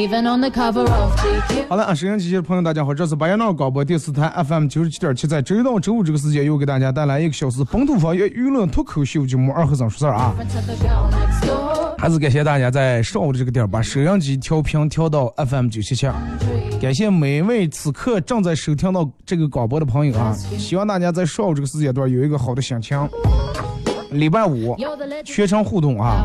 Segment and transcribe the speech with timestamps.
[0.00, 1.68] Even on the cover of GQ.
[1.68, 10.34] 好了，啊，收音机前的朋友，大家好，这是白彦淖尔广播电视台 FM 九十七点七，在周一到周五这个时间，又给大家带来一个小时本土方言娱乐脱口秀节目《二和尚说事儿》啊。
[11.98, 16.08] 还是感谢大家在上午的这个点儿把收音机调频调到 FM 九七七。
[16.80, 20.32] 感谢每一位此刻正在收听到这个广播的朋友啊！
[20.56, 23.06] 希望大家在上午这个时间段有一个好的心情。
[24.12, 24.74] 礼拜五.
[25.26, 26.24] 全程互动啊！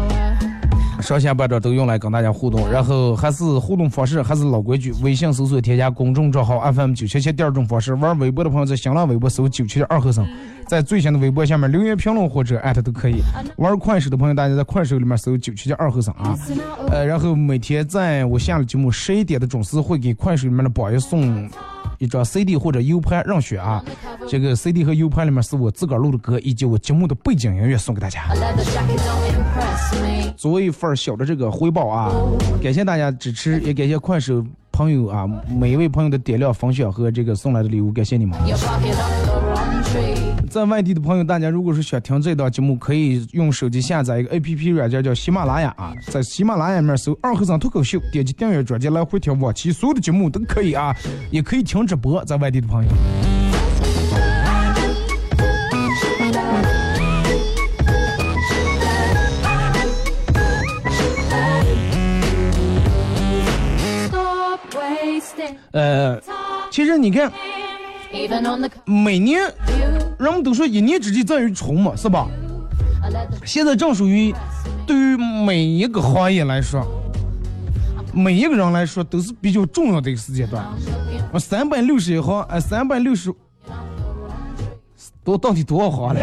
[1.06, 7.32] 上下半段都用来跟大家互动，然后还是互动方式还是老规矩，微信搜索添加公众账号 FM 九七七。
[7.32, 10.28] 第二种方式，玩微博的朋友在新浪微博搜九七七二和尚，
[10.68, 13.18] 在最新的微博下面留言评论或者艾特都可以。
[13.58, 16.36] 玩快手的朋友，大家在快手里面搜九七七二和尚啊。
[16.90, 21.48] 呃，然后每天在我下了节目十一点的准时会给快手里面的榜一送
[22.06, 23.84] 一张 CD 或者 U 盘让选啊。
[24.30, 28.22] 这个 CD 和 U 盘里面是我自个儿录的歌，以及我节目的背景音乐送给大家。
[30.38, 32.12] 作为一份小的这个回报啊，
[32.62, 38.38] 感谢大家支持，也感谢快手朋友啊，每一位朋友的点亮分享和这个送来的礼物，感谢你们。
[40.56, 50.96] 在外地的朋友，大家如果是想听这档节目，可以用手机下载一个 A P P 软件叫喜马拉雅啊，在喜马拉雅里面搜“二和尚脱口秀”，点击订阅专辑来回听往期所有的节目都可以啊，
[51.30, 52.90] 也可以听直播，在外地的朋友。
[65.74, 66.18] 呃，
[66.72, 67.30] 其实你看
[68.86, 69.42] 每年.
[70.18, 72.28] 人们都说一年之计在于春嘛，是吧？
[73.46, 74.34] 现在正属于
[74.88, 76.84] 对于每一个行业来说，
[78.14, 80.66] 每一个人来说都是比较重要的一个时间段。
[81.32, 83.32] 我三百六十一行，哎，三百六十，
[85.24, 86.20] 多到底多少行了？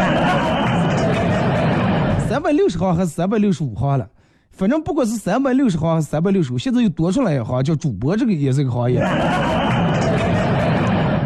[2.29, 4.09] 三百六十行还是三百六十五行了？
[4.51, 8.99] 反正不管是三百六十行还是三百六十五，现在又多出来一行叫主播，这个也是一个行业，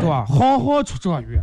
[0.01, 0.25] 对吧？
[0.27, 1.41] 行行出状元。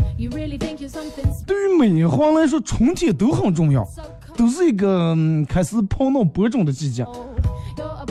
[1.46, 3.88] 对于每一行来说，春天都很重要，
[4.36, 7.06] 都是一个、嗯开始泡闹播种的季节。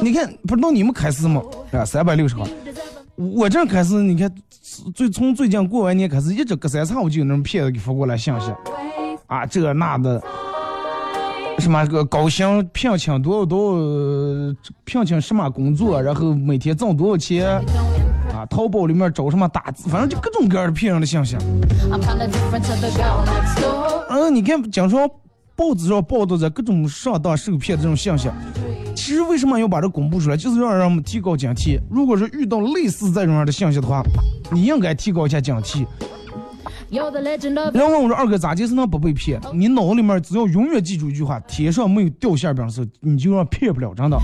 [0.01, 1.43] 你看，不知道你们开始吗？
[1.71, 2.47] 啊，三百六十行。
[3.17, 4.33] 我这开始，你看，
[4.95, 8.53] 最从最近过完年开始，一直隔三差五就有那种骗子给发过来信息
[9.27, 10.21] 啊，这那的，
[11.59, 17.63] 什么个高薪聘请多少多少，聘请什么工作，然后每天挣多少钱.
[18.35, 21.37] 啊，淘宝里面找什么打字，反正就各种各样的骗人的信息。
[24.09, 25.09] 嗯，你看，经常
[25.55, 28.35] 报纸上报道着各种上当受骗的这种现象。
[28.95, 31.79] 其实为什么要把这公布出来，就是要让我们提高警惕。
[31.91, 34.03] 如果是遇到类似这种样的信息的话，
[34.51, 35.87] 你应该提高一下警惕。
[37.73, 39.41] 然后问我说：“二哥，咋就是能不被骗？
[39.55, 44.19] 你脑子里面只要永远记住一句话：天上没有掉馅饼的时候，你就让骗不了，真的。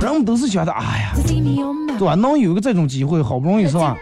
[0.00, 1.12] 人们都是觉得，哎呀
[1.98, 2.14] 对吧？
[2.14, 3.96] 能有一个这种机会，好不容易是吧？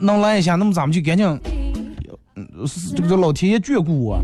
[0.00, 1.40] 能来一下，那么咱们就赶紧，
[2.94, 4.20] 这个这老天爷眷顾我，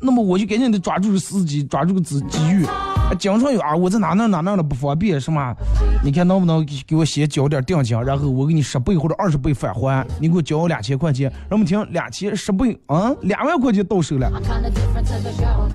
[0.00, 2.64] 那么我就赶紧得抓住个时机，抓住个机机遇。
[2.64, 5.54] 啊经常有啊，我在哪哪哪哪的不方便，是吗？
[6.02, 14.32] 你看能不能给给我先交点定金，然后我给你十倍或者二十倍返还，你给我交两千块钱，让我们听两千十倍嗯，两万块钱到手了.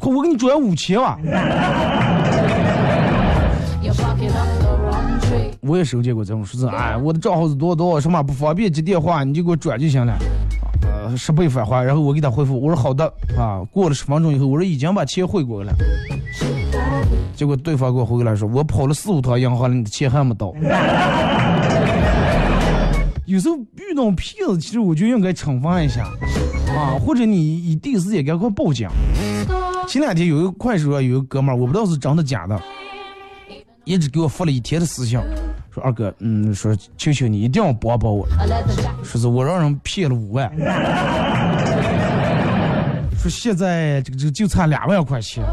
[0.01, 1.19] 可我给你转五千啊！
[5.61, 10.13] 我也收见过这种数字，哎，我的账号是多少多，什么不方便接电话，你就给我转就行了。
[10.81, 13.05] 呃，十倍返还，然后我给他回复，我说好的
[13.37, 13.61] 啊。
[13.71, 15.71] 过了十分钟以后，我说已经把钱汇过了。
[17.35, 20.53] 结果对方给我回过来说，我跑了四五趟银行了，你的钱还没到。
[23.25, 26.03] 有时候遇到骗子，其实我就应该惩罚一下
[26.75, 28.89] 啊，或者你你第一时间赶快报警。
[29.87, 32.59] 前两天有一个快手上有一个哥们儿，我不知道是真的假的，
[33.89, 35.19] 一直给我发了一天的私信，
[35.73, 38.23] 说二哥，嗯，说求求你一定要帮帮我，
[39.03, 40.47] 说是我让人骗了五万，
[43.17, 45.43] 说现在这个这个就差两万块钱。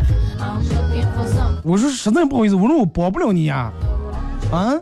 [1.64, 3.72] 我说实在不好意思，我说我帮不了你呀、
[4.52, 4.74] 啊，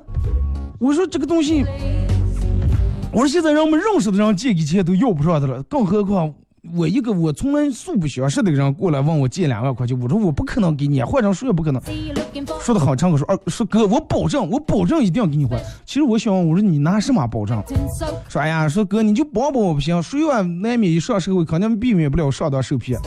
[0.80, 1.64] 我说这个东西，
[3.12, 6.34] 我说现在让我们认识的人借给钱都要不上的了，更何况
[6.72, 11.82] 我一个我从来素不相识的人过来问我借两万块钱，我说我不可能给你，换成谁也不可能。
[12.60, 15.56] 说的好，唱歌说二说哥，我保证，我保证一定要给你还。
[15.84, 17.62] 其实我想，我说你拿什么保证？
[18.28, 22.98] 说哎呀，说哥你就帮帮我不行，谁啊难免一上社会，肯定避免不了上当受骗。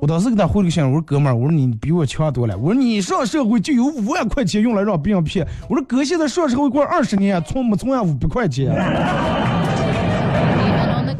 [0.00, 8.74] 我当时给他回了个信，我说哥们儿，我说你比我强多了，我说你上社会就有五万块钱用来让别人骗，我说哥现在上社会过二十年，存没存下五百块钱，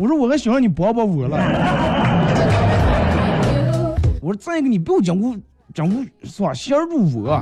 [0.01, 1.37] 我说我还想让你帮帮我了，
[4.23, 5.37] 我说再一个你不要讲我
[5.75, 5.93] 讲我
[6.27, 7.39] 是吧，先入我。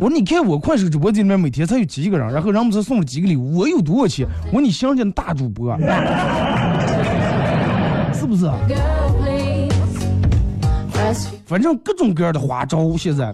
[0.00, 4.26] 我说你看我快手直播间里面每天才有几个人，然后人们才送了几个礼物，我有多少钱？
[4.46, 5.76] 我说你想想大主播，
[8.14, 8.50] 是不是
[11.44, 13.26] 反正各种各样的花招，现在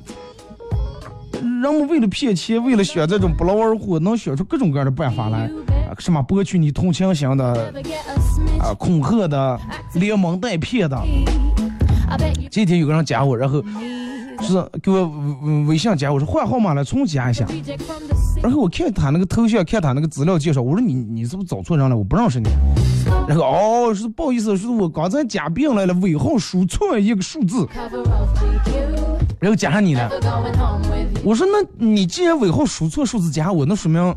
[1.41, 5.51] 人们为了骗钱，为了选这种不劳而获，能选出各种各样的办法来，啊，
[5.99, 7.73] 什么博取你同情心的.
[8.61, 9.59] 啊，恐吓的，
[9.95, 10.99] 连蒙带骗的。
[12.51, 13.63] 这天有个人加我，然后
[14.43, 15.07] 是给我
[15.43, 17.47] 微微信加我，说换号码了，重加一下。
[18.43, 21.97] 然后我看他那个头像，看他那个资料介绍，我说你你是不是找错人了？
[21.97, 22.49] 我不认识你。
[23.29, 27.67] 然后哦，是不好意思，是我刚才加病来了，尾号输错一个数字.
[29.39, 30.11] 然后加上你了。
[31.25, 34.15] 我说那你既然尾号输错数字加我，那说明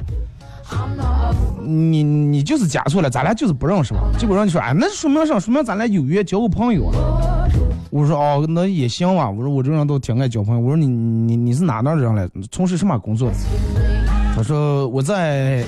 [1.66, 4.00] 你你就是加错了，咱俩就是不认识吧？
[4.18, 5.40] 结果让你说，哎，那说明啥？
[5.40, 6.96] 说明咱俩有缘，交个朋友啊。
[7.92, 9.30] 我说哦，那也行吧。
[9.30, 10.62] 我说我这人都挺爱交朋友。
[10.62, 12.28] 我说你你你是哪哪人来？
[12.52, 13.32] 从事什么工作？
[14.36, 15.64] 他说我在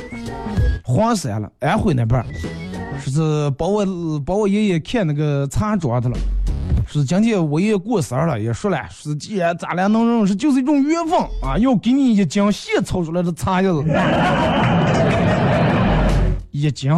[0.84, 2.22] 黄山了，安徽那边，
[3.00, 3.86] 说是帮我
[4.26, 6.18] 帮我爷爷看那个茶桌的了。
[6.86, 13.84] 说是今天我爷爷过生日了，也说了，说既然咱俩能认识，就是一种缘分啊，要给你一斤现炒出来的茶叶子。
[16.60, 16.92] 一斤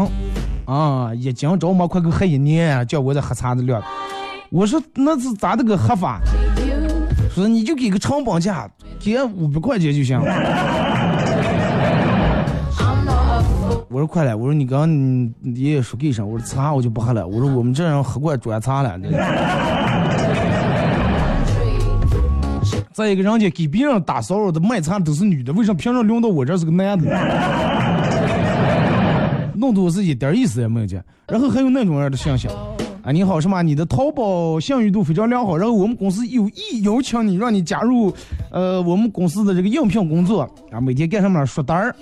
[0.64, 3.84] 啊，一斤找我快给喝一年，叫我这喝茶的料。
[4.50, 6.22] 我说那是咋的个喝法？
[7.36, 8.70] 说你就给个成本价，
[9.02, 10.18] 给五百块钱就行。
[10.18, 10.24] I'm
[13.04, 13.84] not a fool.
[13.90, 18.98] 我说快来，我说你刚你爷爷说给上，我说茶我就不喝了，我说我们这人喝惯砖茶了。
[22.94, 27.10] 再一个，人家给别人打骚扰的卖茶都是女的，为什么凭什么轮到我这是个男的？
[29.60, 31.04] 弄得我是一点意思也没有见。
[31.28, 32.52] 然后还有那种样的现象，
[33.04, 33.62] 啊，你好，什么？
[33.62, 38.12] 你的淘宝信誉度非常良好，然后我们公司有意邀请你，让你加入，
[38.52, 41.96] 呃，我们公司的这个应聘工作啊，每天干什么刷单儿，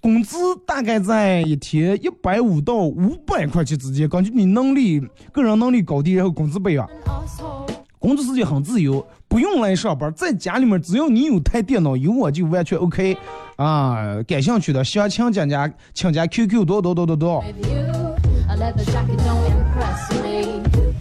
[0.00, 0.36] 工资
[0.66, 5.00] 大概在一天一百五到五百块钱之间，根据你能力、
[5.32, 6.88] 个人能力高低，然后工资不一样。
[7.98, 13.16] 工作时间很自由，不用来上班，在家里面只要你有台电脑，有我就完全 OK。
[13.58, 17.44] 啊，感兴趣的详情请加请加 QQ 多多多多多。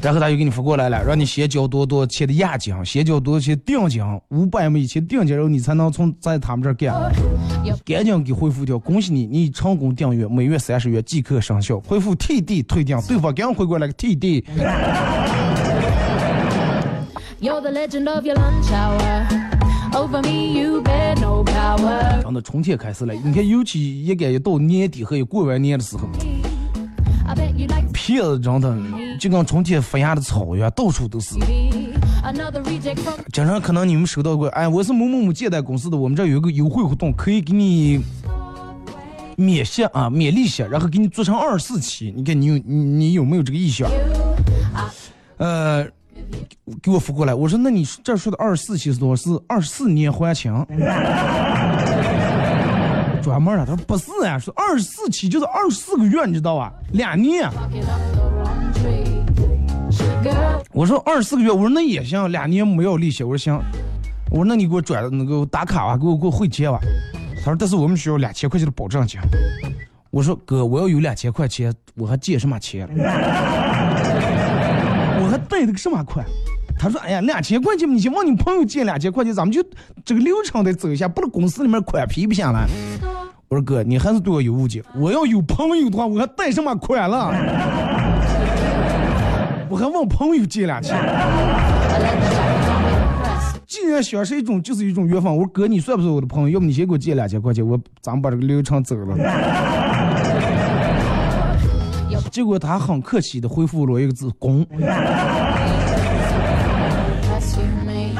[0.01, 6.93] 然后他就给你发过来了，让你先交多多钱的押金，先交多少钱定金，五百美金定金，然后你才能从在他们这儿干。
[7.85, 11.79] 赶紧给回复掉，恭喜你，你成功订阅，每月三十元即可生效。
[11.81, 14.43] 回复 TD 退订，对方赶紧回过来个 TD。
[22.23, 26.07] 真的春天开始了，你看，尤其一赶一到年底和一过完年的时候
[27.93, 28.77] 骗子真的
[29.19, 31.35] 就跟春天发芽的草一样，到处都是。
[33.33, 38.01] 经常可能你们收到过，哎，我是某某某借贷公司的，我们这有一个优惠活动，可以给你
[39.35, 43.89] 免息啊，免利息，然后给你做成二十四期，你看你有你你有没有这个意向？
[45.37, 45.85] 呃，
[46.81, 49.31] 给我发过来，我说那你这说的二十四期是多少？
[49.31, 50.53] 是二十四年还清？
[53.21, 56.71] 专门的，他说不是啊，说二十四期就是二十四个月，你知道吧？
[56.93, 57.49] 两年。
[60.71, 63.59] 我说二十四个月，我说那也行，两年没有利息，我说行，
[64.29, 66.79] 我说那你给我转那个打卡吧，给我给我汇钱吧。
[67.43, 69.19] 他说但是我们需要两千块钱的保证金。
[70.09, 72.87] 我说哥，我要有两千块钱，我还借什么钱？
[75.59, 76.23] 贷的个什么款？
[76.79, 79.63] 他说：“哎呀，两千块钱，你先问你朋友借两千块钱，咱们就
[80.05, 82.67] 这个流程得走一下，不是公司里面款批不下来。”
[83.49, 84.83] 我说：“哥，你还是对我有误解。
[84.95, 87.33] 我要有朋友的话，我还贷什么款了？
[89.69, 90.95] 我还问朋友借两千。
[93.65, 95.35] 既然想是一种，就是一种缘分。
[95.35, 96.49] 我说哥，你算不算我的朋友？
[96.49, 99.17] 要不你先给我借两千块钱，我咱们把这个流程走了。
[102.31, 104.77] 结果他很客气的回复了我一个字“公 That's
[107.55, 108.19] you, me.”，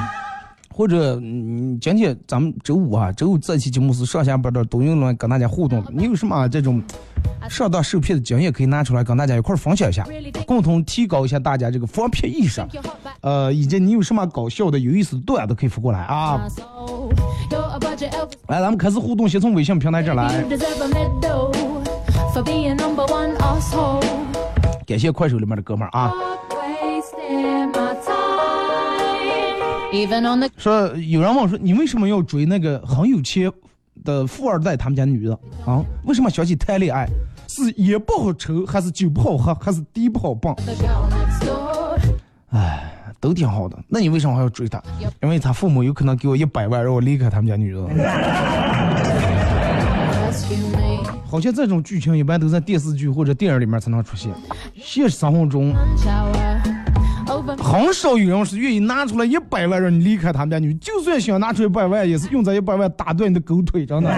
[0.74, 5.92] 或者嗯，今天咱们周五啊，周五这期节目是上下班的抖音论跟大家互动的。
[5.94, 6.82] 你有什么这种
[7.50, 10.06] 上当受骗的经验可以拿出来跟大家一块儿分享一下，
[10.46, 12.66] 共同提高一下大家这个防骗意识。
[13.22, 16.48] 呃，以及你有什么搞笑的、有意思的段子可以发过来啊。
[18.48, 20.44] 来，咱们开始互动，先从微信平台这儿来
[24.86, 26.12] 感谢快手里面的哥们儿啊。
[30.58, 33.52] 说有人问我说你为什么要追那个很有钱
[34.04, 35.34] 的富二代他们家女的
[35.66, 35.84] 啊？
[36.04, 37.08] 为什么想起谈恋爱？
[37.48, 41.98] 是烟不好抽，还是酒不好喝，还是地不好蹦？the girl next door.
[42.52, 43.78] 哎，都挺好的。
[43.88, 44.80] 那你为什么还要追她？
[45.24, 47.80] 因为他父母有可能给我一百万，让我离开他们家女的。
[51.30, 54.32] 好像这种剧情一般都在电视剧或者电影里面才能出现，
[54.76, 55.74] 现实生活中
[57.58, 60.74] 很少有人是愿意拿出来一百万让你离开他们家女。
[60.76, 64.10] 就算想拿出一百万，也是用这一百万打断你的狗腿，真的。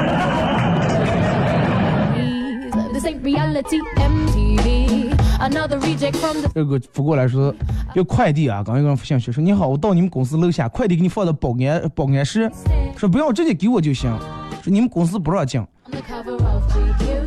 [6.54, 7.54] 这个不过来说
[7.96, 12.52] 要快递啊，刚一个人发信息说你好，我到你们公司楼下，快递给你放到保安保安室，
[12.96, 14.16] 说不要直接给我就行，
[14.62, 15.66] 说你们公司不让进，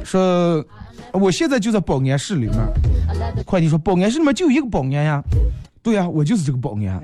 [0.05, 0.65] 说
[1.13, 2.57] 我现在就在保安室里面，
[3.45, 5.23] 快递说保安室里面就一个保安呀，
[5.83, 7.01] 对呀、我就是这个保安，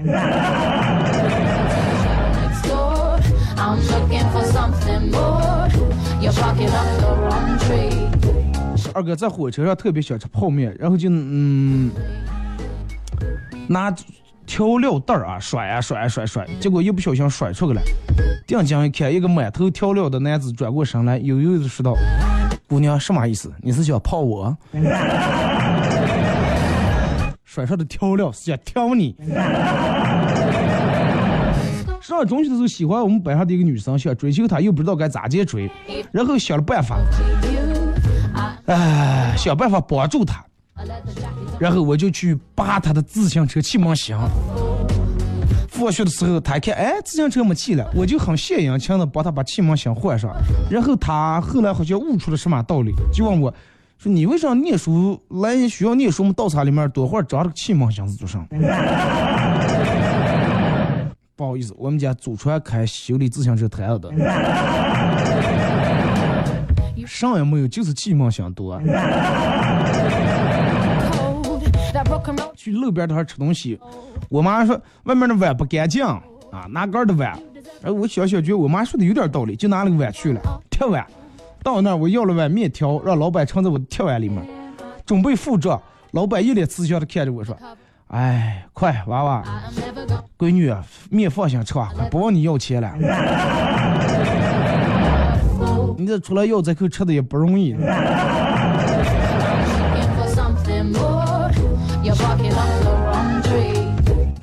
[8.94, 11.90] 二哥在火车上特别喜欢吃泡面，然后就嗯
[13.68, 13.94] 拿
[14.46, 17.82] 调料袋儿啊甩啊甩啊甩甩，结果一不小心甩出去了。
[18.46, 21.94] 定睛一看，一个满头调料的男子转过身来，悠悠的说道
[22.68, 23.52] ：“姑娘，什么意思？
[23.62, 24.56] 你是想泡我？”
[27.44, 29.16] 甩上的调料是想挑你。
[32.00, 35.70] 上中学的时候喜欢我们班上的一个女生，想追求她，又不知道该咋接追，
[36.12, 36.98] 然后想了办法
[38.66, 40.44] 哎，想办法帮助她。
[41.58, 44.30] 然后我就去扒她的自行车气门箱。
[45.78, 50.34] 放学的时候，他一看，哎，自行车没气了，我就很献殷勤的帮他把气门箱换上。
[50.68, 53.54] 然后他后来好像悟出了什么道理，就问我，
[53.96, 58.44] 说你为啥念书来学校念书，我们道场里面多会儿装这个气门箱子做啥？
[61.36, 64.10] 不好意思，我们家祖传开修理自行车摊子的，
[67.06, 68.80] 啥也没有，就是气门箱多。
[72.54, 73.78] 去路边摊吃东西，
[74.28, 76.22] 我妈说外面的碗不干净啊，
[76.70, 77.38] 拿盖的碗。
[77.82, 80.40] 然后我小小觉得我妈说的有点道理，就拿了个碗去了，
[80.70, 81.06] 铁碗。
[81.62, 84.42] 到那儿我要了碗面条，让老板盛在我的铁碗里面，
[85.04, 85.80] 准备付账。
[86.12, 87.54] 老板一脸慈祥的看着我说
[88.08, 89.44] ：“哎，快娃娃
[90.38, 90.74] 闺女，
[91.10, 92.92] 面放心吃啊，快不问你要钱了。
[95.98, 97.74] 你这出来要这口吃的也不容易。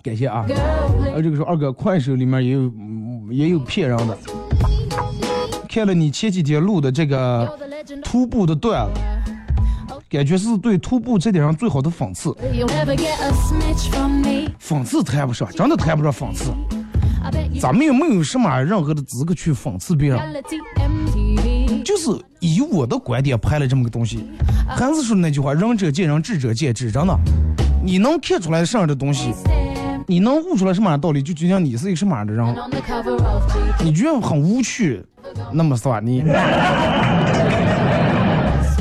[0.05, 0.45] 感谢啊。
[0.47, 4.15] 呃，这个时候二哥快手里面也有嗯也有骗人的，
[5.67, 7.57] 看了你前几天录的这个.
[8.03, 8.99] 徒步的段子，
[10.09, 12.35] 感觉是对徒步这点上最好的讽刺。
[14.59, 16.51] 讽刺谈不上，真的谈不上讽刺。
[17.59, 20.43] 咱们也没有什么任何的资格去讽刺别人，
[21.83, 22.09] 就是
[22.39, 24.27] 以我的观点拍了这么个东西。
[24.67, 27.15] 还是说那句话，仁者见仁，智者见智，真的，
[27.83, 29.31] 你能看出来什么样的东西
[30.07, 32.55] 你能悟出来什么样的道理，就就像你是一个什么样的人。
[33.83, 35.03] 你觉得很无趣，
[35.51, 36.23] 那么算你。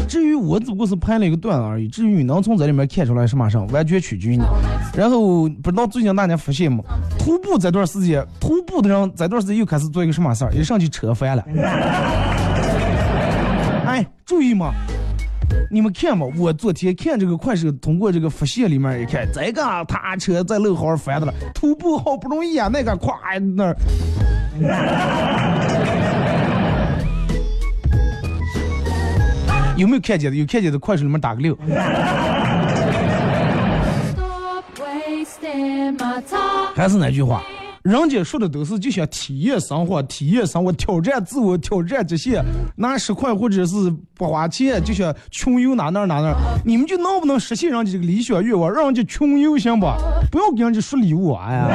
[0.07, 4.45] 至于我只不过是拍了一个段子而已，至于你能从这里面看出来什么上，完全取决于你。
[4.95, 6.85] 然后不知道最近大家发现吗？
[7.19, 10.53] 徒步这段时间，徒步的人这段时间又开始做一个什么事儿？
[10.53, 11.43] 一上去扯翻了。
[13.87, 14.73] 哎，注意嘛！
[15.71, 23.77] 你们看嘛，我昨天看这个快手，通过这个发现里面一看，这个他车在路好翻的了，徒步好不容易啊，那个咵那儿。
[29.77, 30.37] 有没有看见的？
[30.37, 31.59] 有看见的，快手里面打个六。
[36.77, 37.43] 还是那句话，
[37.85, 42.43] 人家说的都是就想体验生活，体验生活，挑战自我，挑战极限，
[42.77, 49.99] 拿十块或者是不花钱就想穷游哪哪哪哪，你们就能不能实现人家这个理想愿望，让人家穷游行吧？
[50.33, 51.69] 不要给人家说礼物，哎呀，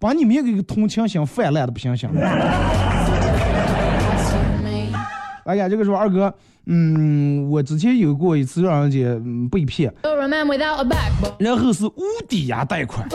[0.00, 2.10] 把你们一个一个同情心泛滥的不行行。
[5.44, 9.94] 哎呀，这个时候二哥，嗯，我之前有过一次让人家嗯被骗，
[11.38, 13.08] 然后是无抵押贷款。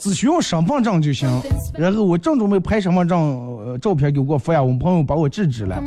[0.00, 1.28] 只需要身份证就行。
[1.74, 3.18] 然后我正准备拍身份证、
[3.64, 5.82] 呃、照片给我发呀，我们朋友把我制止了。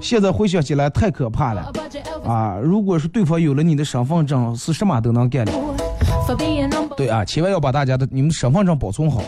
[0.00, 1.72] 现在回想起来太可怕了
[2.24, 2.58] 啊！
[2.62, 5.52] 如果是对方有了你的身份证，是什么都能干的。
[6.96, 9.22] 对啊，千万要把大家的你们身份证保存好，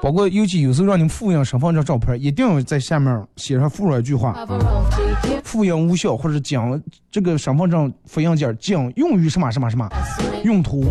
[0.00, 4.46] 包括尤其有时候让你们复印身份证照片，一定要在下面写上附上一句话：
[5.42, 6.80] 复印无效，或者讲
[7.10, 9.88] 这个身份证复印件仅用于什么什么什么
[10.44, 10.84] 用途。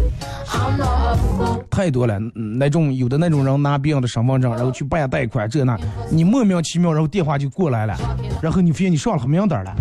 [1.70, 5.78] 太多了，那种有的那种人拿别人的身份证，然后去办贷款这那，
[6.12, 7.96] 你莫名其妙，然后电话就过来了，
[8.42, 9.74] 然后你发现你上了黑名单了，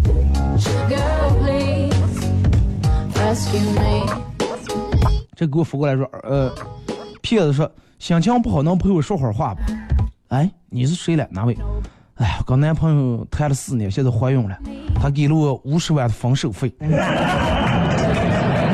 [5.34, 6.52] 这给我发过来说，呃，
[7.22, 9.60] 骗子说心情不好能陪我说会儿话不？
[10.28, 11.26] 哎，你是谁了？
[11.30, 11.56] 哪位？
[12.16, 14.58] 哎呀，跟男朋友谈了四年，现在怀孕了，
[15.00, 16.86] 他给了我五十万的分手费，五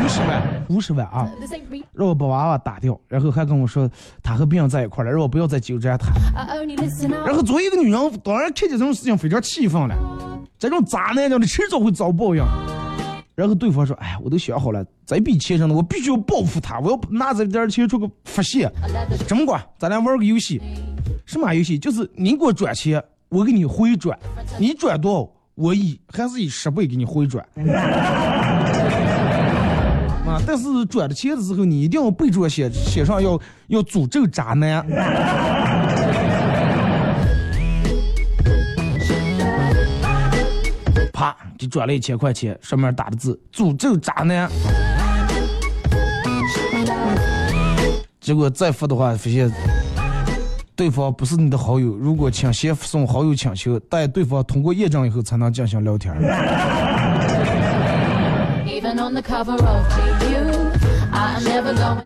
[0.09, 1.29] 十万，五十万啊！
[1.93, 3.89] 让我把娃娃打掉，然后还跟我说
[4.23, 6.09] 他和别人在一块了，让我不要再纠缠他。
[7.25, 9.95] 然后作为一个女人，当然看见这种事情非常气愤了。
[10.59, 12.43] 这种渣男，叫你迟早会遭报应。
[13.35, 18.71] 然后对方说：“哎，我都想好了，这笔钱上的我必须要报复他，我要拿这点钱出个发泄。
[19.27, 20.61] 这么管，咱俩玩个游戏，
[21.25, 21.79] 什么游戏？
[21.79, 24.18] 就是你给我转钱，我给你回转，
[24.59, 27.42] 你转多少，我以还是以十倍给你回转。
[30.25, 30.40] 啊！
[30.47, 34.83] 但是转的钱的时候，你一定要备注写写上要要诅咒渣男。
[41.23, 44.51] 啪，就转了一千块钱，上面打的字“诅咒渣男”。
[48.21, 49.49] 结果再付的话，发现
[50.75, 51.97] 对方不是你的好友。
[51.97, 56.13] 如果请先附送好友请求，待对方通过验证以后才能进行聊天。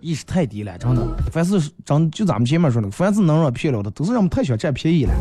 [0.02, 1.02] 意识太低了，真的。
[1.32, 5.14] 凡是真就咱们前面说的，凡是能让骗了的，都是人们太想占便宜了，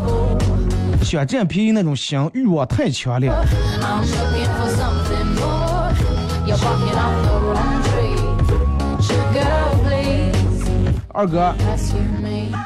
[1.06, 3.32] 想占便宜那种心欲望太强烈。
[11.13, 11.54] 二哥，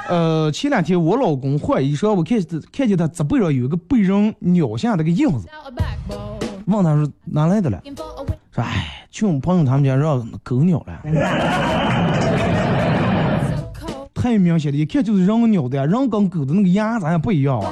[0.08, 2.40] 呃，前两天我老公换衣裳，我看
[2.72, 5.48] 看见他脊背上有一个被人咬下那个印子，
[6.66, 7.80] 问他说哪来的了？
[8.52, 11.00] 说哎，去我们朋友他们家让狗咬了，
[14.22, 17.64] 太明显了，一看就是人咬的呀，人跟狗的那个牙咱也不一样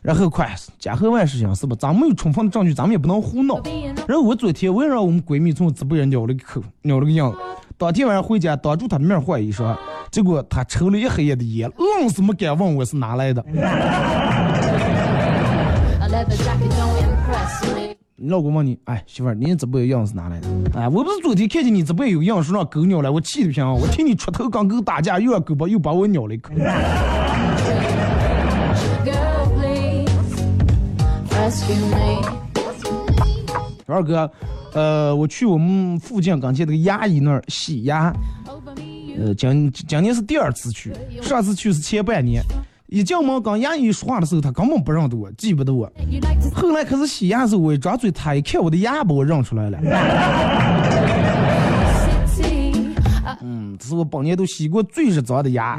[0.00, 1.76] 然后快，家和万事兴是吧？
[1.78, 3.60] 咱没有充分的证据，咱们也不能胡闹
[4.06, 7.34] 然后我昨天我也让我们闺蜜从直播间咬了个口，咬了个样。
[7.76, 9.76] 当天晚上回家，当着她的面换衣裳，
[10.12, 13.44] 结果她抽了一黑夜的烟，愣是没敢问我是哪来的。
[18.20, 20.48] 你老公问你，哎，媳妇儿，你直播间样是哪来的？
[20.74, 26.52] 哎，我不是昨天看见你直播间有样说让狗咬了，我气的不行，我听你出头刚狗打架，又让狗把又把我咬了一口。
[31.30, 31.62] Please
[33.86, 34.28] 二哥，
[34.74, 38.12] 呃，我去我们附近刚去那个牙医那儿洗牙
[39.16, 42.42] 呃，今今年是第二次去，上次去是前半年。
[42.88, 45.92] 一进门跟牙医说话的时候，他根本不认得我，记不得我。
[46.54, 49.78] 后来开始洗牙时候，我一张嘴，他一看我的牙，把我认出来了。
[53.42, 55.78] 嗯，这是我本年都洗过最日脏的牙。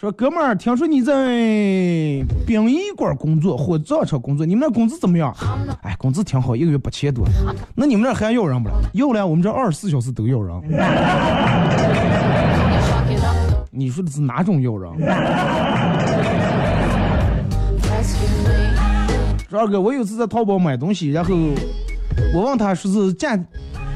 [0.00, 1.12] 说哥们儿，听说你在
[2.46, 5.30] 殡仪馆工作，火葬场工作，你们那工资怎么样？
[5.82, 7.22] 哎，工资挺好，一个月八千多。
[7.74, 8.74] 那你们那还要人不了？
[8.94, 10.58] 要了，我们这二十四小时都要人。
[13.70, 14.90] 你说的是哪种要人？
[19.50, 21.34] 说二哥，我有次在淘宝买东西，然后
[22.34, 23.38] 我问他说是价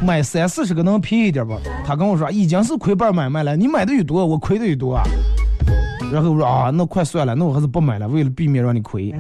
[0.03, 1.59] 买三四十个能便宜点不？
[1.83, 5.03] 他跟我说已经是亏本买卖了，你买的越多，我亏的越多啊。
[6.13, 9.13] 然后我说啊，那快算了，那我还是不买了，为了避免让你亏。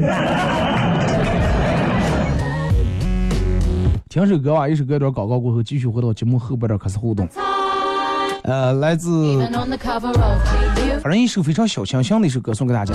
[4.09, 7.29] 听首歌吧，一首歌一段广告过后，继续回到节目后半段开始互动。
[8.44, 9.38] 呃，来自
[11.03, 12.94] 反正一首非常小清新的一首歌送给大家。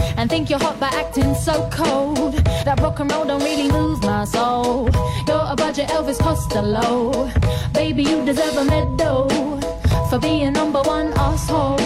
[0.21, 2.35] and think you're hot by acting so cold.
[2.63, 4.87] That rock and roll don't really move my soul.
[5.27, 7.27] You're a budget Elvis Costello.
[7.73, 9.27] Baby, you deserve a medal
[10.09, 11.79] for being number one asshole.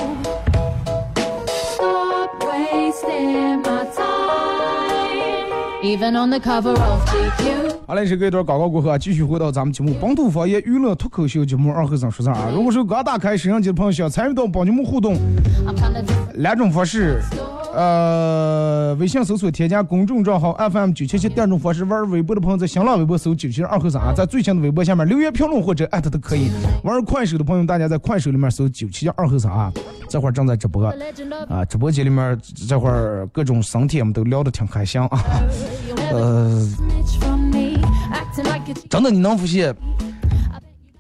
[1.75, 5.53] Stop wasting my time.
[5.81, 7.73] Even on the cover of GQ.
[7.87, 12.49] 好嘞，这个一段广告过后啊，继续回到咱们节目《本土方言娱乐脱口秀节目二和尚说事啊。
[12.53, 15.15] 如果说刚打开摄像机的朋友，想参与到帮节目互动.
[16.33, 17.21] 两种方式，
[17.75, 26.49] 呃，微信搜索添加公众账号 FM 九七七，第二种方式玩微博的朋友在新浪微博搜九七二和三啊，在最新的微博下面留言评论或者艾特都可以。
[26.83, 29.69] 玩快手的朋友，大家在快手里面搜九七二和三啊，
[30.07, 30.85] 这会儿正在直播
[31.49, 35.09] 啊，直播间里面这会儿各种生帖我们都聊得挺开心啊，
[36.13, 36.67] 呃。
[38.89, 39.75] 真的，你能发现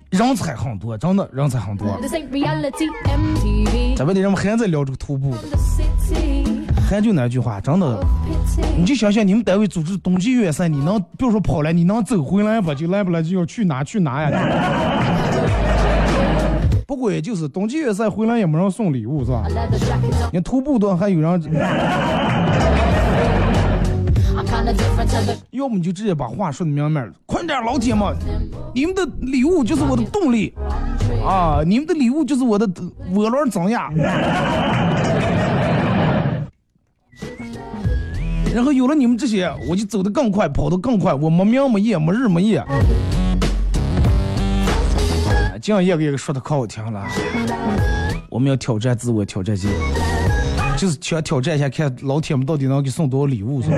[0.09, 1.87] 人才很多，真的人才很多。
[3.95, 5.33] 在外地人们还在聊这个徒步
[6.87, 7.99] 还就那句话，真的，
[8.77, 12.73] 你就想想你们单位组织冬季越野赛，你能比如说跑了，你能走回来吧？
[12.73, 14.31] 就来不来就要去哪去哪呀？
[16.87, 19.43] 不过也就是冬季越野赛回来也没人送礼物是吧
[20.31, 21.41] 你徒步的还有人，
[25.51, 28.15] 要么你就直接把话说的明白了，快点老铁们，
[28.73, 30.53] 你们的礼物就是我的动力
[31.25, 31.61] 啊！
[31.65, 32.67] 你们的礼物就是我的
[33.13, 33.89] 涡轮增压。
[38.55, 42.63] 然后有了你们这些，我就走得更快，跑得更快，我没名没夜，没日没夜。
[45.61, 47.05] 这样一个一个说的可好听了。
[48.29, 53.75] 我们要挑战自我，挑战自我，就是想挑战一下，看老铁们到底能给送多少礼物，是吧？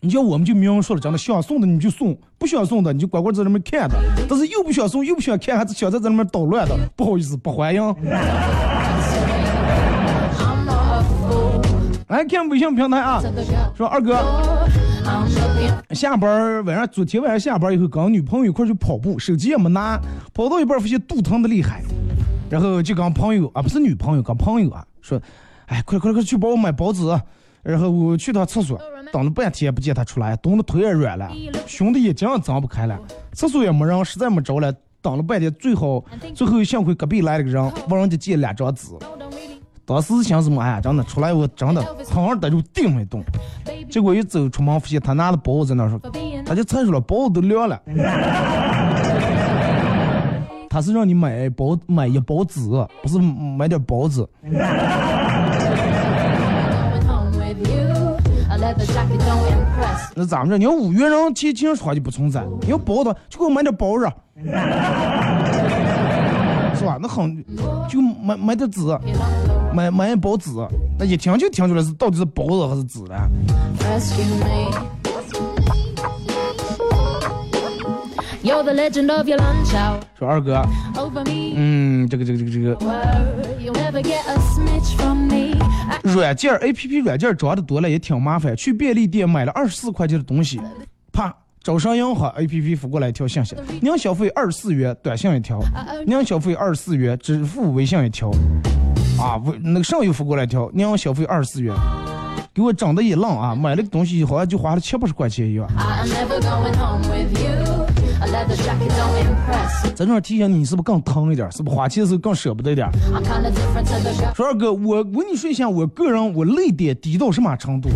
[0.00, 3.96] 你像我们就明说了，真的想送的你就送，不想送的你就乖乖在那边看着。
[4.28, 7.82] 但是又不想送又不想看，还是想在这里面捣乱的，不好意思，不欢迎。
[12.10, 13.22] 来看微信平台啊
[13.72, 14.18] 说二哥
[15.94, 19.96] 下班晚上昨天晚上下班以后跟女朋友一块去跑步，手机也没拿，
[20.34, 21.84] 跑到一半发现肚疼的厉害，
[22.50, 25.22] 然后就跟朋友啊不是女朋友，跟朋友啊说，
[25.66, 27.16] 哎快快快去帮我买包子，
[27.62, 28.76] 然后我去趟厕所，
[29.12, 31.30] 等了半天不见他出来，冻得腿也软了，
[31.64, 32.98] 熊的眼睛也睁不开了，
[33.34, 38.88] 厕所也没人，实在没招了，等了半天，最后最后幸亏隔壁来了个人，问人家借了两张纸。
[39.90, 40.62] 当时想什么？
[40.62, 43.24] 哎呀，真的出来我真的好好逮住定没动，
[43.90, 46.00] 结果一走出门，发现他拿着包在那说，
[46.46, 47.76] 他就猜出了包子都凉了。
[50.68, 52.60] 他是让你买包买一包纸，
[53.02, 54.28] 不是买点包子。
[60.14, 60.56] 那咋么着？
[60.56, 64.08] 你要五元人贴钱说就不存在，你要包的就给我买点包子，
[66.78, 66.96] 是吧？
[67.02, 67.44] 那很
[67.88, 68.82] 就买买点纸
[69.72, 70.50] 买买一包纸，
[70.98, 73.30] 那一听就听出来是到底是包子还是纸了。
[73.78, 74.70] rescue me.
[78.42, 79.70] You're the legend of your lunch
[80.18, 80.64] 说二哥
[81.54, 82.74] 嗯，这个这个这个这个。
[86.02, 88.56] 软件 A P P 软件装的多了也挺麻烦。
[88.56, 90.58] 去便利店买了二十四块钱的东西，
[91.12, 95.58] 啪，招商银行 A P P 发过来一条信息：您消费二十四元，短信一条；
[96.06, 98.30] 您消费二十四元，支付微信一条。
[99.20, 101.74] 啊，微那个上又发过来一条：您消费二十四元，
[102.54, 103.54] 给我整的一愣啊！
[103.54, 105.68] 买了个东西好像就花了七八十块钱一样。
[105.76, 107.86] I'm never going home with you.
[108.22, 109.94] A leather jacket don't impress.
[109.94, 111.50] 在这儿提醒你，你是不是更疼一点？
[111.52, 114.34] 是不是花钱的时候更舍不得点儿？I'm kinda different to the girl.
[114.34, 117.90] 说二哥，我我跟你说一下，我个人我泪点低到什么程度？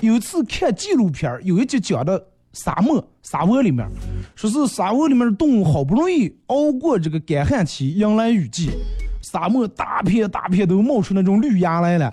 [0.00, 2.22] 有一次看纪录片儿，有一集讲的
[2.54, 3.86] 沙漠，沙漠里面，
[4.34, 8.70] 说是沙漠里面的动物好不容易熬过这个干旱期，迎来雨季，
[9.34, 12.08] 沙漠大片大片都冒出那种绿芽来了。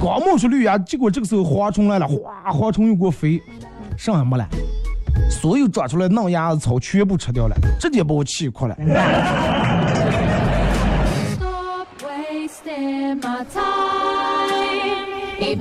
[0.00, 3.42] 刚冒出绿芽，结果这个时候蝗虫来了，哗，蝗虫又给我飞，
[3.96, 4.46] 剩下没了，
[5.28, 8.76] 所有长出来嫩芽子草全部吃掉了，直接把我气哭了。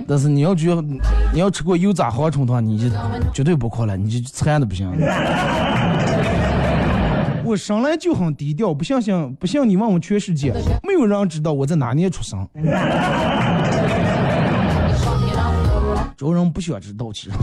[0.07, 0.81] 但是你要觉得
[1.33, 2.87] 你要吃过油炸蝗虫的话，你就
[3.33, 4.87] 绝对不哭了，你就馋的不行。
[7.45, 10.51] 我生来就很低调，不相信不信你问问全世界，
[10.83, 12.47] 没有人知道我在哪年出生。
[16.17, 17.37] 这人不想知道，其实。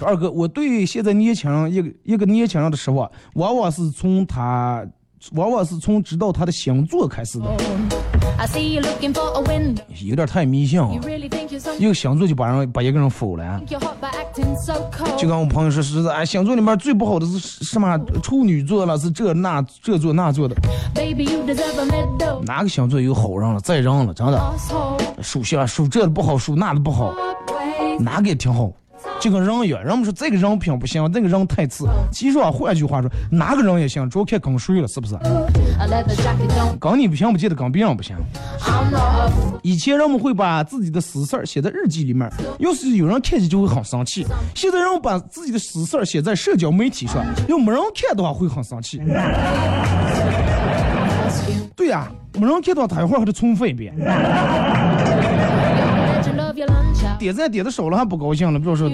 [0.00, 4.84] 二哥，我对现在年轻人一个一个年轻人的失望，往往是从他，
[5.32, 7.46] 往往是从知道他的星座开始的
[8.44, 9.82] see you looking for a window.
[10.04, 10.92] 有点太迷信了
[11.78, 13.60] 一个星座就把人把一个人否了。
[15.16, 17.98] 就跟我朋友说，是的，哎，星座里面最不好的是什么？
[18.22, 20.54] 处女座了，是这那这座那座的.
[22.44, 23.60] 哪个星座有好人了？
[23.60, 24.54] 再让了，真的.
[25.22, 27.14] 属相属这的不好，属那的不好，
[27.98, 28.70] 哪个也挺好。
[29.18, 31.86] 就跟人一样，人们说这个人品不行，那个人太次。
[32.12, 35.14] 其实啊，换句话说，哪个人也行，主要看跟谁了，是不是？
[36.80, 38.16] 跟你不行，不见得跟别人不行。
[39.62, 44.26] 以前人们会把自己的私事儿写在日记里面，要是有人看见就会很生气。
[44.54, 49.00] 现在人们把自己的私事儿写在社交媒体上，要没人看的话会很生气。
[51.74, 53.94] 对呀、没人看到，他一会儿还得重复一遍。
[57.18, 58.88] 点赞点的少了还不高兴了，不知道说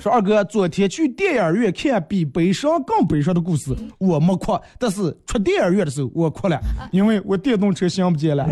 [0.00, 6.58] 说二哥，昨天去电影院看比悲伤更悲伤的故事，我没哭，但是出电影院的时候我哭了，
[6.90, 8.46] 因为我电动车想不见了。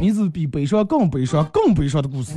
[0.00, 2.34] 你是比悲伤更悲伤更悲伤的故事。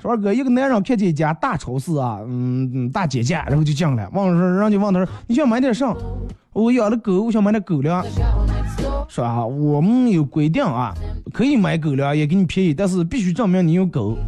[0.00, 5.94] 说二哥，一个男人看见一家大超市啊，嗯嗯，大姐姐，然后就进来，问说，人家问他说，你想买点啥？
[6.52, 8.04] 我养了狗，我想买点狗粮。
[9.14, 10.92] 说啊，我们有规定啊，
[11.32, 14.18] 可以买狗粮，也给你便宜，但是必须证明你有狗。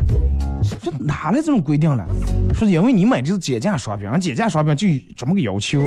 [0.81, 2.07] 这哪来这种规定了？
[2.55, 5.81] 说因为你买的是减价商品，减价商品就这么个要求。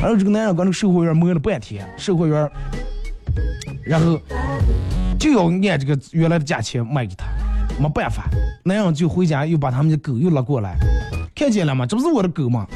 [0.00, 2.50] 然后这个男人跟那个售货员磨了半天，售货员，
[3.84, 4.20] 然后
[5.16, 7.24] 就要按这个原来的价钱卖给他，
[7.80, 8.24] 没办法，
[8.64, 10.74] 男人就回家又把他们的狗又拉过来，
[11.36, 11.86] 看见了吗？
[11.86, 12.66] 这不是我的狗吗？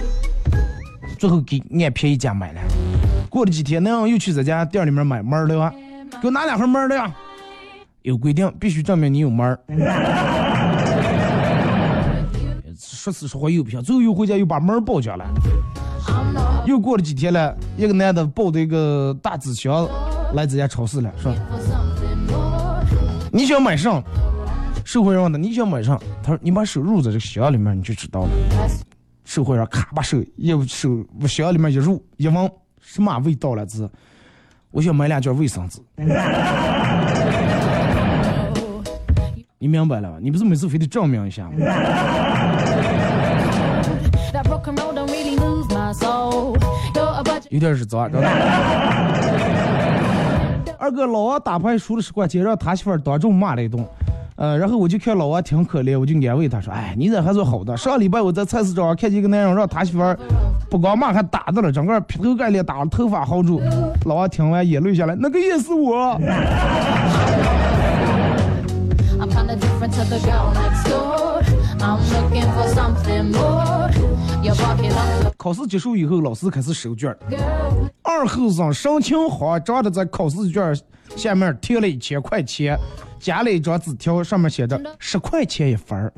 [1.19, 2.61] 最后给按便宜价买了。
[3.33, 5.73] 过了几天，那又去咱家店里面买门儿了啊，
[6.21, 7.11] 给我拿两盒门儿了呀。
[8.03, 9.59] 有规定，必须证明你有门儿。
[12.77, 15.25] 说实话又不行，最后又回家又把门儿包下来。
[16.67, 19.89] 又过了几天了，一个男的抱着一个大纸箱
[20.35, 21.35] 来咱家超市了，说
[23.33, 24.03] 你想买啥？
[24.85, 25.99] 售货员问他你想买啥？
[26.23, 28.29] 他说你把手入在这个箱里面，你就知道了。
[29.25, 32.51] 售货员咔把手一手往箱里面一入，一闻
[32.83, 33.65] 什么味道了？
[33.65, 33.89] 这是
[34.71, 35.81] 我想买两卷卫生纸。
[39.59, 40.19] 你明白了吧？
[40.21, 41.53] 你不是每次非得证明一下吗.
[47.51, 48.29] 有点日脏，知道吧？
[50.79, 53.87] 二哥老王打牌输了十块钱，让他媳妇儿当众骂了一顿。
[54.43, 57.77] 呃，然后我就看老王挺可怜，我就安慰他说：“哎，你这还算好的。
[57.77, 60.19] 上礼拜我在菜市场看见一个男人让他媳妇儿
[60.69, 63.63] 不光骂，还打的了，整个劈头盖脸打了，头发薅住。
[64.05, 66.21] 老王听完眼泪下来，那个也是我。
[75.43, 77.13] 考试结束以后，老师开始收卷。
[78.01, 80.73] 二后生神情慌张的在考试卷
[81.17, 82.79] 下面贴了一千块钱，
[83.19, 86.13] 夹了一张纸条，上面写着十块钱一分儿。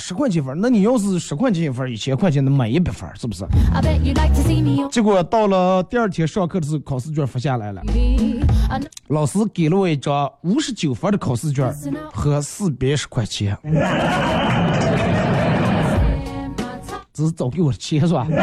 [0.00, 7.82] 十块钱一份儿，那你要是十块钱一份儿，一千块钱能买一百份儿，是不是？Like 结果到了第二天上课的时候，考试卷发下来了
[9.08, 11.70] 老师给了我一张五十九分的考试卷
[12.12, 13.56] 和四百十块钱
[17.12, 18.26] 这是早给我的钱是吧？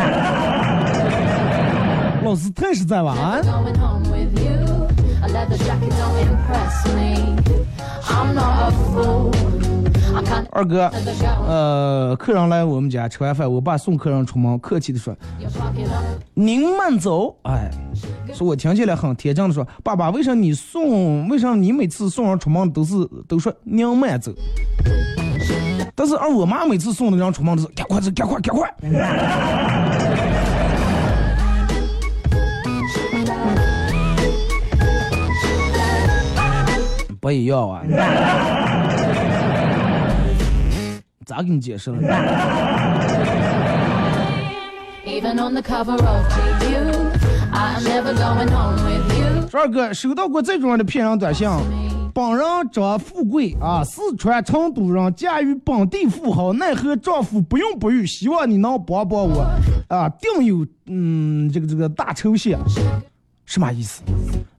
[2.24, 3.42] 老师太实在了啊！
[10.52, 10.92] 二哥，
[11.48, 15.16] 呃，客人来我们家吃完饭，我爸送客人出门，客气的说
[16.34, 17.70] ：“您慢走。”哎，
[18.34, 22.96] 说我听起来很天真的说：“爸爸，为啥你送，为啥你每次送人出门都是
[23.28, 24.32] 都说您慢走？”
[25.94, 28.74] 但是而我妈每次送的人出门都是赶快走，赶快，赶快。
[37.20, 37.82] 不一样啊。
[41.28, 41.98] 咋给你解释了
[45.06, 46.64] ？Even on the cover of GQ,
[47.52, 49.50] I'm never going home with you.
[49.52, 51.50] 十二哥收到过这种样的骗人短信，
[52.14, 52.40] 本人
[52.72, 59.46] 张富贵啊，四川成都人，嫁于本地富豪，奈何丈夫不孕不育，希望你能帮帮我
[59.90, 62.58] 啊，定有嗯这个这个大酬谢，
[63.48, 64.04] 什么意思？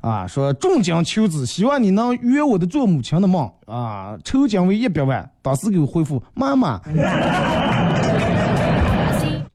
[0.01, 5.31] 啊，说重金求子，希望你能圆我的做母亲的梦啊，抽奖为一百万。
[5.43, 6.81] 当时给我回复妈妈，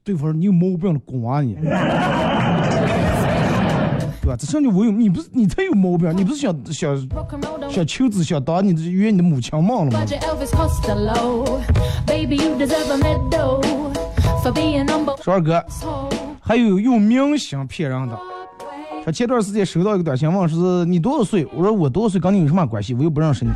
[0.04, 1.54] 对方说你有毛病了，滚啊你！
[4.22, 4.36] 对吧？
[4.38, 6.96] 这上去我有，你不是你才有毛病，你不是想想
[7.68, 10.04] 想求子想当你的圆你的母亲梦了吗
[15.22, 15.64] 说二哥，
[16.40, 18.16] 还有用明星骗人的。
[19.04, 21.46] 说前段时间收到一个短信，问是你多少岁？
[21.54, 22.94] 我说我多少岁跟你有什么关系？
[22.94, 23.50] 我又不认识你。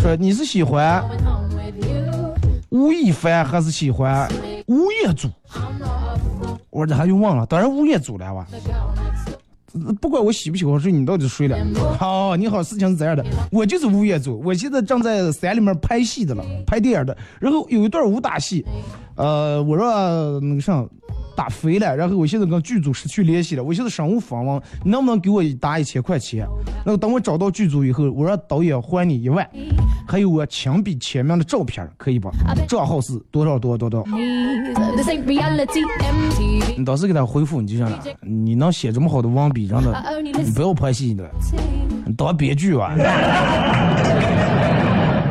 [0.00, 1.04] 说你是喜欢
[2.70, 4.26] 吴亦凡还是喜欢
[4.66, 5.28] 吴彦祖？
[6.70, 8.46] 我说这还用问了，当然吴彦祖了哇。
[10.00, 11.58] 不管我喜不喜欢，说你到底是谁了？
[11.98, 13.22] 好，你好，事情是这样的，
[13.52, 17.14] 我就是吴彦祖，我现在正在山里面拍戏的了，拍电影的。
[17.38, 18.64] 然后有一段武打戏，
[19.14, 20.82] 呃，我说那个啥
[21.40, 26.46] 打飞了，然后我现在跟剧组失去联系了，我现在身无分文，你能不能给我打一千块钱？
[26.84, 29.48] 然后等我找到剧组以后，我让导演还你一万，
[30.06, 32.30] 还有我亲笔签名的照片，可以吧？
[32.68, 34.74] 账号是多少多少多少？Knees.
[34.96, 36.74] This ain't reality, MTV.
[36.76, 41.26] 你当时给他回复，你就想了，你能写这么好的文笔，真的，你不要拍戏的。
[42.04, 42.94] 你当编剧吧，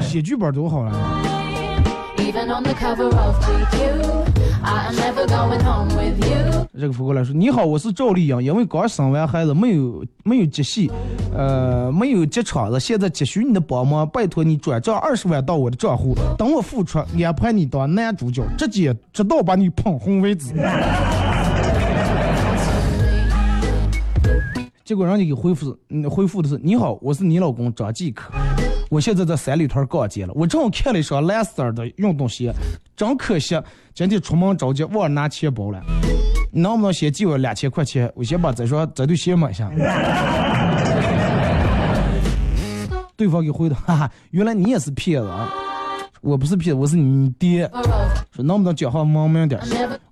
[0.01, 0.91] 写剧本多好了。
[4.59, 6.67] Even on the cover of GQ, I'm never going home with you.
[6.79, 10.89] 这个扶过来说：“你好，我是赵丽颖，因为刚生完孩子，没有没有接戏，
[11.33, 20.53] 呃，没有接场子，现在急需你的帮忙，拜托你转账二十万到我的账户，等我付出，安排你当男主角，直接直到把你捧红为止。”
[24.85, 28.31] 结果人家给回复，嗯，回复的是：“你好，我是你老公张继科，
[28.89, 32.51] 我现在在三里屯逛街了，我正好看了一双蓝色的运动鞋，
[32.95, 33.55] 真可惜，
[33.93, 35.79] 今天出门着急忘了拿钱包了，
[36.51, 38.11] 你能不能先借我两千块钱？
[38.15, 39.69] 我先把这双这对鞋买下。”
[43.15, 45.53] 对方给回的，哈哈，原来你也是骗子啊！
[46.21, 47.69] 我不是骗子，我是你爹。
[48.33, 49.61] 说能不能讲话文明点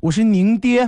[0.01, 0.87] 我是您爹。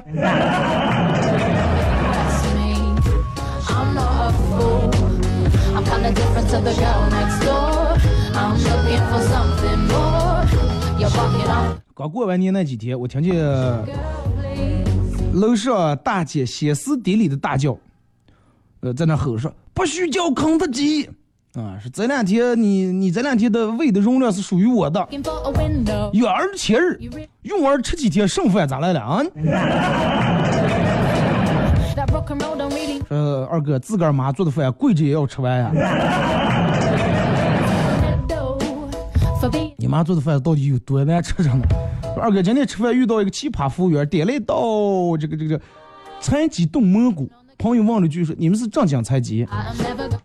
[11.96, 13.36] 刚过完年那几天，我听见
[15.34, 17.78] 楼上大姐歇斯底里的大叫，
[18.80, 21.10] 呃，在那吼说不许叫肯德基
[21.56, 21.78] 啊！
[21.82, 25.08] 是这两天你你这两天的胃的容量是属于我的。
[26.14, 27.00] 月儿七日，
[27.42, 29.22] 用完吃几天剩饭咋来了啊
[33.10, 35.72] 呃，二哥自个儿妈做的饭跪着也要吃完呀。
[35.74, 36.49] meadow
[39.90, 41.66] 妈做的饭到底有多难吃着呢？
[42.16, 44.56] 二哥今天吃饭遇到一个奇葩服务员，点了一道
[45.20, 45.60] 这个这个
[46.22, 47.28] 菜鸡炖蘑菇。
[47.58, 49.46] 朋友问了句说：“你们是正经菜鸡？”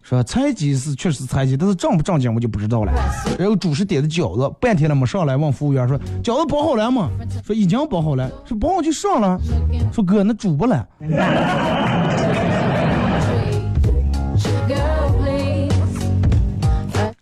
[0.03, 2.93] 说菜鸡是确实是菜鸡，但是正不正经我就不知道了。
[3.37, 7.11] 然后主食点的饺子，半天了没上来，问服务员说：“饺子包好了吗？”
[7.45, 8.31] 说已经包好了。
[8.45, 9.37] 说包好就上了。
[9.93, 10.87] 说哥，那煮不了。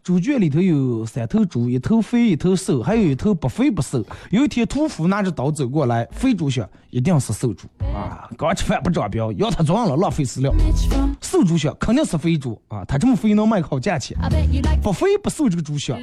[0.02, 4.04] 猪圈里头有三头猪，一头肥，一头瘦，还有一头不肥不瘦。
[4.30, 8.28] 有一天屠夫拿着刀走过来，肥猪说：“一定是瘦猪啊！
[8.36, 10.52] 刚吃饭不长膘，要他撞了，浪费饲料。
[11.20, 14.18] 瘦猪说：“肯定是肥猪啊，它这么肥能卖个好价钱。
[14.82, 15.96] 不肥不瘦这个猪说：“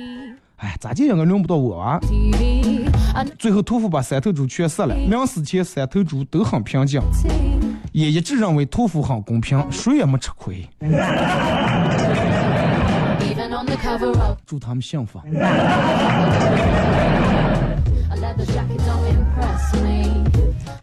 [0.56, 2.00] 哎，咋这样个轮不到我啊？”
[3.38, 4.96] 最后屠夫把三头猪全杀了。
[4.96, 7.02] 临死前，三头猪都很平静，
[7.92, 10.66] 也一致认为屠夫很公平，谁也没吃虧。
[14.46, 15.20] 祝他们幸福。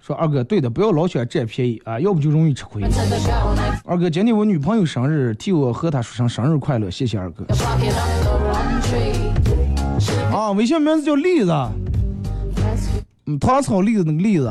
[0.01, 2.87] 說二哥，对的，不要老喜欢占便宜啊，要不就容易吃虧 To。
[2.87, 7.45] the girl next 二哥，今天我女朋友生日，替我和她说声生日快乐，谢谢二哥。
[10.33, 11.53] 啊，微信名字叫栗子，
[13.27, 14.49] 嗯，糖炒栗子那个栗子。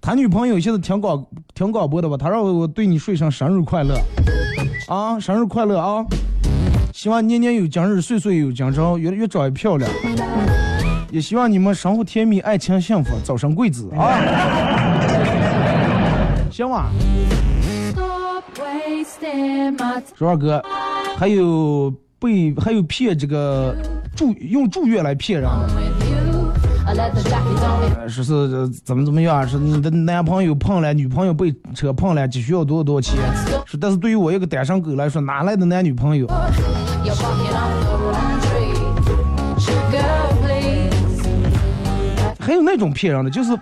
[0.00, 2.16] 他女朋友现在挺广，挺广播的吧？
[2.18, 3.98] 他让我对你说一声生日快乐，
[4.88, 6.04] 啊，生日快乐啊！
[7.02, 9.90] 希望年年有今日，岁岁有今朝，越越长越漂亮。
[11.10, 14.06] 也希望你们生活甜蜜，爱情幸福，早生贵子啊！
[16.48, 16.92] 行吧.
[20.16, 20.62] 说二哥，
[21.18, 23.74] 还有被还有骗这个
[24.14, 25.50] 住用住院来骗人
[28.08, 33.18] 说是呃怎么怎么样，是你的男朋友碰了，女朋友被车碰了，只需要多少多少钱？
[33.66, 36.28] 是，但是对于我一个单身狗来说，哪来的男女朋友？
[37.04, 38.74] You're barking up the wrong tree.
[39.58, 40.92] Sugar, please.
[42.38, 43.58] 还有那种骗人的，就是，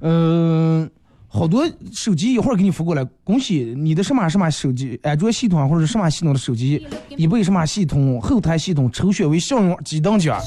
[0.00, 0.88] 嗯、
[1.26, 6.86] 好多手机一会儿给你发过来，恭喜你的什么什么手机，安卓系统或者什么系统的手机，
[7.16, 10.40] 已被什么系统后台系统抽选为校用几等奖，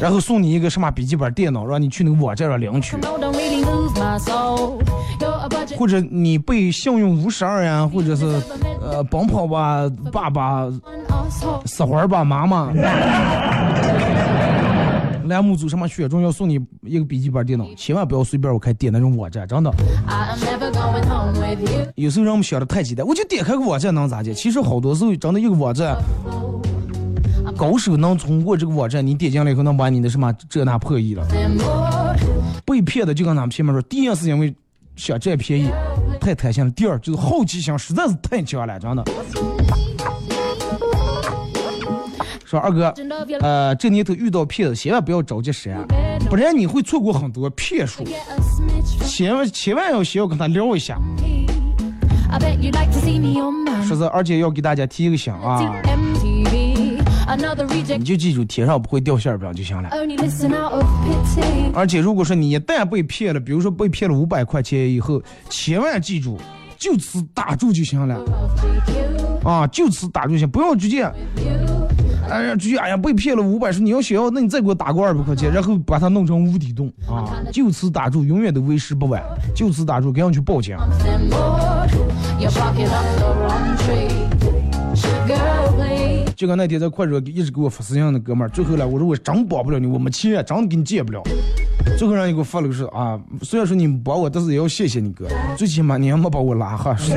[0.00, 2.96] 然后送你一个什么笔记本电脑，让你去那个网站上领取。
[5.76, 8.24] 或者你被幸运五十二呀，或者是
[8.90, 10.68] 呃奔跑吧爸爸.
[11.66, 12.72] 死花儿吧妈妈，
[15.26, 19.70] 栏目组什么选中要送你一个笔记本电脑，千万不要随便我开点那种网站，真的。
[21.96, 24.32] 有时候让我们想的太简单，我就点开个网站能咋的？
[24.32, 25.94] 其实好多时候真的一个网站，
[27.56, 31.26] 高手能通过这个网站，你点进来以后能把你的什么这那破译了。
[32.64, 34.54] 被骗的就跟咱们前面说，第一是因为
[34.96, 35.70] 想占便宜，
[36.18, 39.04] 太贪心了；第二就是好奇心实在是太强了，真的。
[42.44, 42.92] 说二哥
[43.40, 45.86] 呃，这年头遇到骗子，千万不要着急删，
[46.30, 48.02] 不然你会错过很多骗术。
[49.04, 50.98] 千万千万要先要跟他聊一下。
[53.86, 54.04] 说是？
[54.04, 55.62] 而且要给大家提一个醒啊
[57.36, 59.90] 你.就记住天上不会掉馅儿饼就行了。
[61.74, 66.38] 而且如果说你一旦被骗了，比如说被骗了五百块钱以后，千万记住，
[66.78, 68.20] 就此打住就行了
[69.44, 71.02] 啊，就此打住就行，不要直接，
[72.30, 79.22] 哎呀，直接哎呀被骗了五百，说你要想要，那你再给我打个二百块钱，然后把它弄成无底洞啊，就此打住，永远都为时不晚，
[79.54, 80.76] 就此打住，赶紧去报警。
[86.38, 91.20] 就跟那天在快手一直给我发私信的哥们儿，最后呢，我说我真帮不了你，我没钱，真给你借不了。
[91.98, 95.26] 最后让你给我发了个是啊，虽然说你帮我，但是也要谢谢你哥，
[95.56, 96.94] 最起码你还没把我拉下。
[96.94, 97.12] 是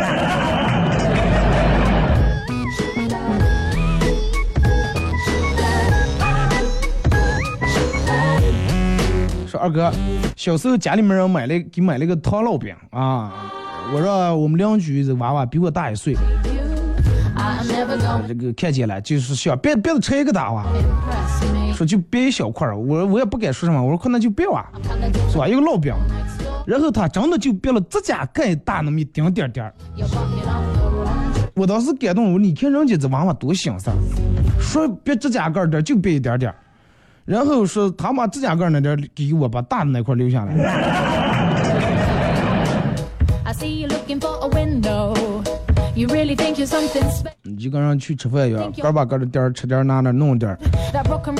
[9.45, 9.91] 说二哥，
[10.36, 13.51] 小时候家里面人买了给买了个糖烙饼啊，
[13.93, 16.15] 我让我们邻居这娃娃比我大一岁，
[18.28, 20.66] 这个看见了，就是想别别的吃一个大娃，
[21.76, 24.66] 说就别一小块儿，我我也不敢说什么，我说可能就别啊，
[25.30, 25.47] 是吧？
[25.47, 25.93] 一个老兵，
[26.66, 29.74] 然后他真的就别了指甲盖大那么一丁点点儿.
[31.53, 33.95] 我当时感动，我说你看人家这娃娃多心思儿，
[34.59, 36.55] 说别指甲盖儿点就别一点点儿，
[37.26, 40.53] 然后说他把指甲盖那点儿给我，把大的那块留下来。
[46.02, 47.36] You really think you're something special?
[47.43, 50.58] 你就跟人去吃饭一样，个儿把个儿的点儿吃点儿，拿那儿弄点儿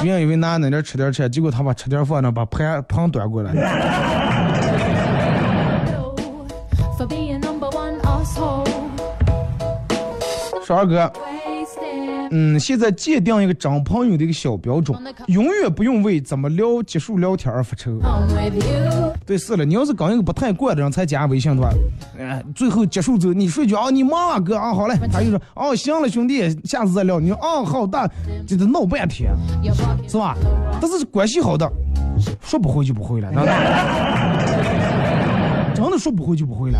[0.03, 3.51] 原以为拿那点儿吃点儿吃，结果他把吃点儿放那儿，把盘盘端过来。
[10.64, 11.12] 说二哥.
[12.32, 17.99] 嗯，现在界定一个找朋友的一个小标准，永远不用为怎么聊结束聊天而发愁。
[19.25, 21.69] 对，是了，你要是跟一个不太惯的人才加微信的话，
[22.17, 27.19] 哎，最后结束之后你睡觉啊，你忙啊哥啊，好嘞，他就说哦行了兄弟，下次再聊。
[27.19, 28.09] 你说哦好的，
[28.47, 29.32] 这得闹半天，
[30.07, 30.36] 是吧？
[30.82, 31.69] 但是关系好的，
[32.41, 33.51] 说不回就不回了，真的，
[35.75, 36.79] 真的说不回就不回了。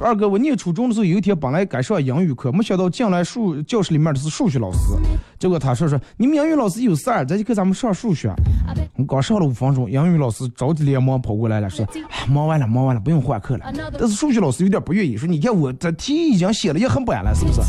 [0.00, 4.78] 二哥，我念初中的时候，有一天本来该上英语课，没想到进来数教室里面的是数学老师，
[5.38, 8.32] 结果他说说你们英语老师有事儿，咱就给咱们上数学。
[8.96, 17.60] 我刚上了五分钟，英语老师着急连忙跑过来了，说：“哎，忙完了，忙完了，不用换课了。”但是数学老师有点不愿意，说：“你看我这题已经写了，也很板了，是不是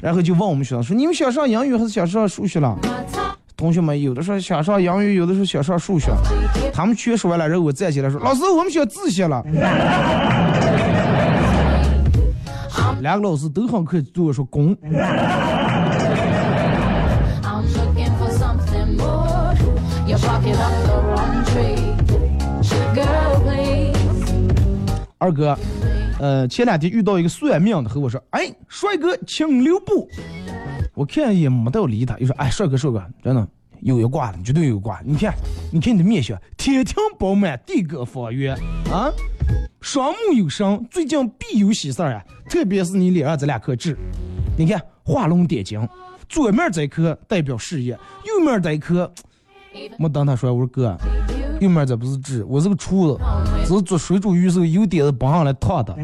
[0.00, 2.78] 然后就问我们学生说：“你们想上英语还是想上数学了
[3.56, 6.10] 同学们有的时候想上英语，有的时候想上数学。
[6.72, 9.42] 他们全说完了，然后我站起来说：“老师，我们选自习了。”
[13.00, 14.76] 两个老师都很客气，对我说：“公。”
[25.18, 25.56] 二哥，
[26.18, 30.08] 呃，前两天遇到一个算命的和我说：“哎，帅哥，请留步。”
[30.92, 33.48] 我看一眼没到理他，又说：“哎，帅哥，帅哥，真的
[33.80, 35.00] 有一卦了，绝对有一卦。
[35.04, 35.34] 你看，
[35.72, 38.54] 你看你的面相，天庭饱满，地阁方圆
[38.92, 39.10] 啊，
[39.80, 42.24] 双目有神，最近必有喜事儿啊！
[42.48, 43.96] 特别是你脸上这两颗痣，
[44.56, 45.86] 你看画龙点睛，
[46.28, 49.10] 左面这颗代表事业，右面这颗，
[49.98, 50.96] 没等他说，我说哥，
[51.60, 53.20] 右面这不是痣，我是个厨子，
[53.66, 55.94] 只是做水煮鱼时候有点子绑上来烫的。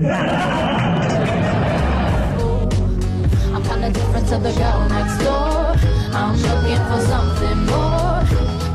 [4.31, 5.75] To the girl next door.
[6.15, 8.23] I'm looking for something more.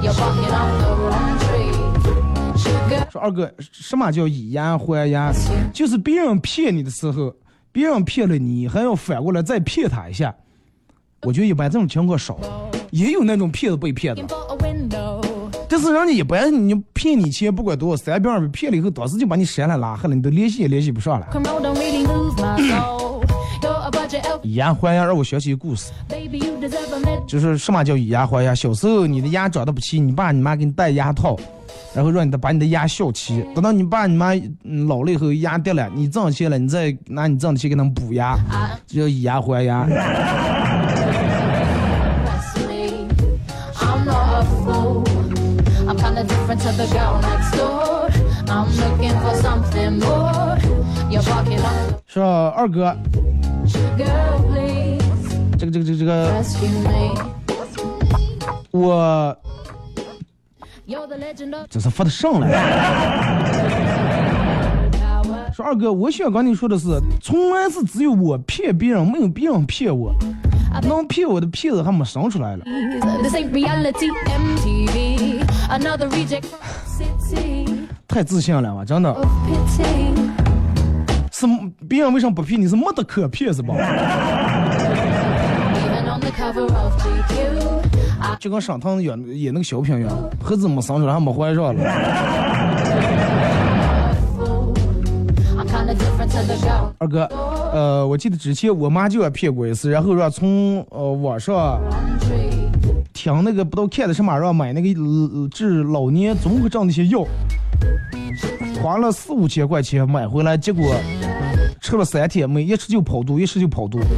[0.04, 1.72] You're barking up the wrong tree.
[3.10, 5.32] 说二哥，什么叫以牙还牙？
[5.72, 7.34] 就是别人骗你的时候，
[7.72, 10.36] 别人骗了你，还要反过来再骗他一下。
[11.22, 12.38] 我觉得一般这种情况少，
[12.92, 14.26] 也有那种骗子被骗的.
[15.70, 21.28] 但是人家一般你骗你钱不管多少，三遍二百骗了以后，当时就把你删了拉黑了，你都联系也联系不上了。
[24.56, 25.92] 以牙还牙让我想起故事，
[27.28, 28.56] 就是什么叫以牙还牙。
[28.56, 31.36] 小时候你的牙长得不齐，你爸你妈给你戴牙套，
[31.94, 33.46] 然后让你的把你的牙笑齐。
[33.54, 34.34] 等到你爸你妈
[34.88, 38.38] 老了以后牙掉了，你挣钱了，你再拿你挣的钱给他们补牙，
[38.88, 39.86] 这叫以牙还牙。
[52.08, 52.96] 是二哥。
[55.58, 56.44] 这个这个这个这个，
[58.72, 59.38] 我。
[61.70, 62.48] 这是发的上来。
[65.52, 70.14] 说二哥，我想跟你说的是，从来是只有我骗别人，没有别人骗我。
[70.84, 72.66] 能骗我的骗子还没生出来了，
[78.08, 79.16] 太自信了吧，真的。
[81.38, 81.46] 是
[81.90, 82.66] 别人为什么不骗你？
[82.66, 83.76] 是没得可骗是吧？
[88.40, 90.10] 就跟沈腾演演那个小品一样，
[90.42, 91.84] 盒子没生出来还没怀上了。
[97.00, 97.26] 二哥，
[97.74, 101.82] 呃，我记得之前我妈就要骗过一次，然后让从呃网上
[103.12, 107.26] 听那个不知道看的什么，让买那个呃治老年综合症那些药，
[108.82, 110.96] 花了四五千块钱买回来，结果
[111.82, 114.00] 吃了三天，没一吃就跑肚，一吃就跑肚。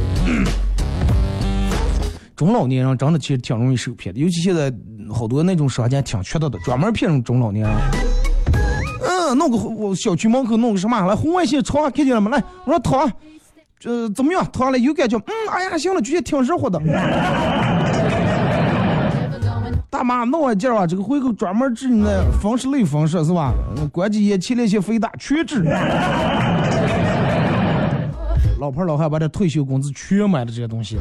[2.36, 4.72] 中老年人真的其实挺容易受骗的，尤其现在
[5.12, 7.74] 好多那种商家挺缺德的，专门骗中老年人。
[9.02, 12.30] 嗯，弄个我小区门口弄个什么来红外线床看见了吗？
[12.30, 13.10] 来，我说躺，
[13.78, 14.46] 这、怎么样？
[14.52, 15.18] 躺了有感觉？
[15.18, 16.78] 嗯，哎呀，行了，觉得挺热乎的。
[19.90, 23.54] 大妈弄完劲儿啊，这个回扣专门治你的风湿类风湿是吧？
[23.76, 25.62] 嗯关节炎、前列腺肥大全治。
[28.60, 30.98] 老婆老汉把这退休工资全买了这些东西.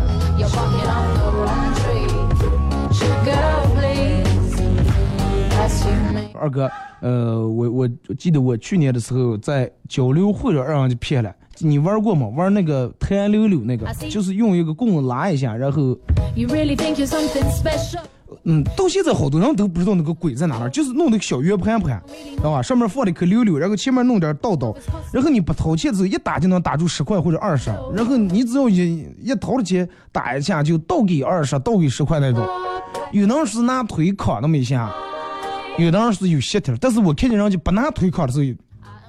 [6.40, 6.70] 二哥，
[7.02, 11.34] 呃，我我我记得我去年的时候在交流会上让人家骗了。
[11.60, 12.28] 你玩过吗？
[12.28, 15.82] 玩那个弹溜溜那个，就是用一个棍子拉一下，然后
[16.36, 18.02] You really think you're something special?
[18.44, 22.02] 嗯，到现在好多人都不知道那个鬼在哪儿，就是弄那个小圆盘盘，
[22.38, 22.62] 知道吧？
[22.62, 24.76] 上面放了一颗溜溜，然后前面弄点道道，
[25.12, 32.48] 然后你不掏钱的时候一打就能打出十块或者二十，然后你只要一一掏了钱打一下就倒给二十，倒给十块那种。
[33.12, 34.92] 有的人是拿腿扛那么一下，
[35.78, 38.46] 有的人是有膝头，但是我看见人家不拿腿扛的时候，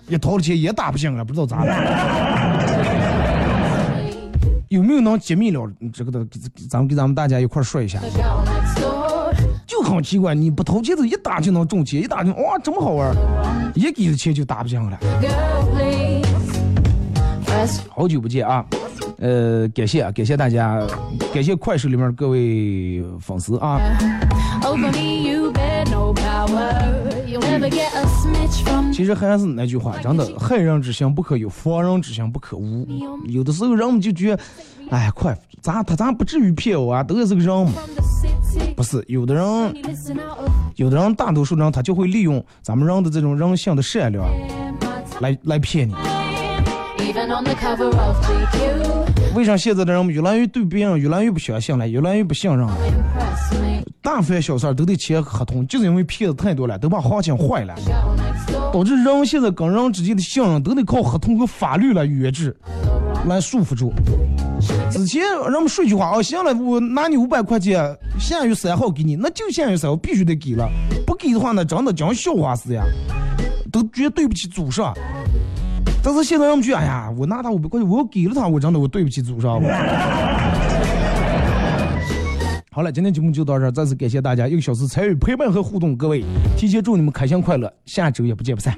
[0.08, 2.37] 一掏了钱也打不进了，不知道咋了。
[4.68, 6.26] 有没有能揭秘了这个的？
[6.68, 7.98] 咱们给咱们大家一块说一下。
[9.66, 13.14] 就很奇怪，你不投钱的一打就能中钱，一打就哇这么好玩儿，
[13.74, 14.98] 一给的钱就打不进了。
[17.88, 18.64] 好久不见啊，
[19.18, 20.80] 呃，感谢啊，感谢大家，
[21.32, 23.80] 感谢快手里面各位粉丝啊。
[24.62, 24.90] Over
[28.92, 32.86] 其实还是那句话，真的，害人之心不可有，防人之心不可无。
[33.26, 34.42] 有的时候人们就觉得，
[34.90, 37.72] 哎，快，咱他咱不至于骗我啊，都是个人嘛。
[38.76, 39.44] 不是，有的人
[40.76, 44.24] 有的人，大多数人他就会利用咱们人的这种人性的善良
[45.20, 45.94] 来来骗你。
[49.34, 52.72] 为啥现在的人们越来越对别人越来越不相信了，越来越不信任了？
[54.00, 57.74] 大凡小事儿都得签合同，就是因为骗子太多了，都把行情坏了.
[58.72, 62.56] 导致人现在跟人之间的信任都得靠合同和法律来约制，
[63.26, 63.92] 来束缚住。
[64.90, 70.68] 之前人们说一句话哦，行了，我拿你五百块钱，限于三号给你，那就限于三号必须得给了，
[71.06, 72.82] 不给的话那真的讲笑话似的，
[73.70, 74.94] 都觉得对不起祖上。
[76.02, 79.60] 但是现在人们觉得，哎呀，我拿他五百块钱，我要给了他，我真的我对不起祖上。
[82.78, 86.24] 好了，今天节目就到这儿，再次感谢大家一个小时参与陪伴和互动，各位，
[86.56, 88.72] 提前祝你们开心快乐，下周也不见不散。